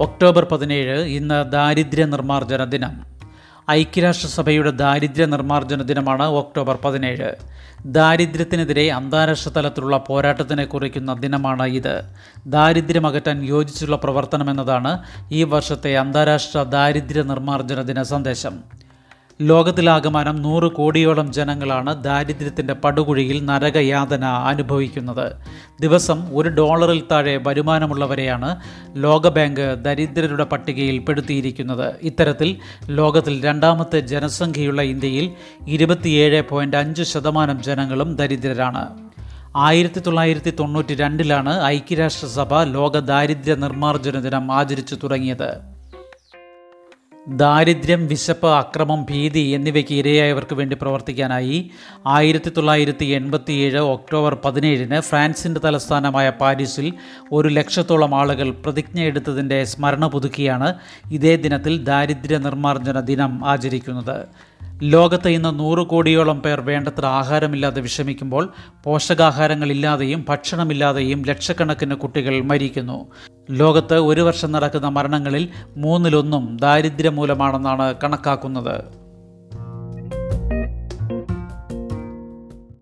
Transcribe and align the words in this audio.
October 0.00 0.44
പതിനേഴ് 0.44 0.98
ഇന്ന് 1.00 1.52
ദാരിദ്ര്യ 1.52 2.04
നിർമ്മാർജന 2.04 2.64
ദിനം. 2.64 2.92
ഐക്യരാഷ്ട്രസഭയുടെ 3.70 4.70
ദാരിദ്ര്യ 4.70 5.24
നിർമ്മാർജന 5.24 5.82
ദിനമാണ് 5.82 6.22
ഒക്ടോബർ 6.22 6.78
പതിനേഴ്. 6.84 7.30
ദാരിദ്ര്യത്തിനെതിരെ 7.86 8.90
അന്താരാഷ്ട്ര 8.90 9.50
തലത്തിലുള്ള 9.50 9.96
പോരാട്ടത്തിനെ 9.96 10.64
കുറിക്കുന്ന 10.64 11.14
ദിനമാണ് 11.14 11.66
ഇത്. 11.66 12.02
ദാരിദ്ര്യം 12.46 13.06
അകറ്റാൻ 13.06 13.44
യോജിച്ചുള്ള 13.44 13.96
പ്രവർത്തനമെന്നതാണ് 13.96 14.98
ഈ 15.32 15.42
വർഷത്തെ 15.42 15.96
അന്താരാഷ്ട്ര 15.96 16.62
ദാരിദ്ര്യ 16.62 17.22
നിർമ്മാർജന 17.22 17.82
ദിന 17.82 18.02
സന്ദേശം. 18.02 18.77
ലോകത്തിലാകമാനം 19.40 20.42
നൂറ് 20.42 20.70
കോടിയോളം 20.72 21.32
ജനങ്ങളാണ് 21.32 22.04
ദാരിദ്ര്യത്തിന്റെ 22.04 22.74
പടുകുഴിയിൽ 22.74 23.44
നരകയാതന 23.44 24.24
അനുഭവിക്കുന്നത്. 24.24 25.32
ദിവസം 25.80 26.36
ഒരു 26.36 26.48
ഡോളറിൽ 26.48 27.02
താഴെ 27.10 27.36
വരുമാനമുള്ളവരെയാണ് 27.36 28.60
ലോകബാങ്ക് 28.96 29.76
ദരിദ്രരുടെ 29.84 30.44
പട്ടികയിൽ 30.44 30.98
പെടുത്തിയിരിക്കുന്നത്. 30.98 31.94
ഇത്തരത്തിൽ 32.02 32.56
ലോകത്തിൽ 32.88 33.44
രണ്ടാമത്തെ 33.44 34.00
ജനസംഖ്യയുള്ള 34.00 34.82
ഇന്ത്യയിൽ 34.82 35.30
ഇരുപത്തിയേഴ് 35.68 36.42
പോയിന്റ് 36.42 36.76
അഞ്ച് 36.76 37.02
ശതമാനം 37.02 37.62
ജനങ്ങളും 37.62 38.16
ദരിദ്രരാണ്. 38.16 38.88
ആയിരത്തി 39.56 40.00
തൊള്ളായിരത്തി 40.00 40.50
തൊണ്ണൂറ്റി 40.50 40.94
രണ്ടിലാണ് 40.94 41.62
ഐക്യരാഷ്ട്രസഭ 41.62 42.62
ലോക 42.62 42.98
ദാരിദ്ര്യ 42.98 43.54
നിർമ്മാർജന 43.54 44.20
ദിനം 44.20 44.52
ആചരിച്ചു 44.52 44.94
തുടങ്ങിയത്. 44.94 45.77
ദാരിദ്ര്യം 47.28 48.06
വിശപ്പ് 48.06 48.46
അക്രമം 48.46 49.06
ഭീതി 49.10 49.40
എന്നിവയ്ക്ക് 49.40 49.94
ഇരയായവർക്ക് 49.94 50.54
വേണ്ടി 50.54 50.74
പ്രവർത്തിക്കാനായി 50.74 51.70
ആയിരത്തി 52.06 52.50
തൊള്ളായിരത്തി 52.56 53.04
എൺപത്തിയേഴ് 53.04 53.78
ഒക്ടോബർ 53.78 54.34
പതിനേഴിന് 54.34 55.00
ഫ്രാൻസിന്റെ 55.00 55.60
തലസ്ഥാനമായ 55.60 56.30
പാരീസിൽ 56.30 56.92
ഒരു 57.32 57.48
ലക്ഷത്തോളം 57.48 58.14
ആളുകൾ 58.14 58.50
പ്രതിജ്ഞ 58.50 58.86
പ്രതിജ്ഞയെടുത്തതിന്റെ 58.88 59.64
സ്മരണ 59.64 60.06
പുതുക്കിയാണ് 60.06 60.74
ഇതേ 61.10 61.36
ദിനത്തിൽ 61.36 61.84
ദാരിദ്ര്യ 61.84 62.38
നിർമ്മാർജന 62.38 63.00
ദിനം 63.00 63.44
ആചരിക്കുന്നത്. 63.44 64.28
ലോകത്ത് 64.82 65.28
ഇന്ന് 65.28 65.58
നൂറ് 65.58 65.86
കോടിയോളം 65.86 66.40
പേർ 66.40 66.60
വേണ്ടത്ര 66.60 67.06
ആഹാരമില്ലാതെ 67.06 67.80
വിഷമിക്കുമ്പോൾ 67.80 68.52
പോഷകാഹാരങ്ങളില്ലാതെയും 68.84 70.24
ഭക്ഷണമില്ലാതെയും 70.28 71.24
ലക്ഷക്കണക്കിന് 71.26 71.94
കുട്ടികൾ 71.94 72.42
മരിക്കുന്നു. 72.42 73.06
ലോകത്ത് 73.50 73.94
ഒരു 73.94 74.20
വർഷം 74.20 74.52
നടക്കുന്ന 74.52 74.88
മരണങ്ങളിൽ 74.88 75.48
മൂന്നിലൊന്നും 75.76 76.56
ദാരിദ്ര്യം 76.56 77.16
മൂലമാണെന്നാണ് 77.16 77.94
കണക്കാക്കുന്നത്. 78.04 78.97